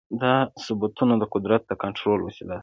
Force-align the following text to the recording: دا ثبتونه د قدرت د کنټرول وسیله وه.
دا 0.21 0.33
ثبتونه 0.65 1.13
د 1.19 1.23
قدرت 1.33 1.61
د 1.67 1.71
کنټرول 1.83 2.19
وسیله 2.27 2.53
وه. 2.55 2.59